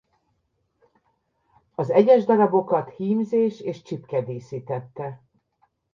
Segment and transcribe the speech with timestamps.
[1.75, 5.21] Az egyes darabokat hímzés és csipke díszítette.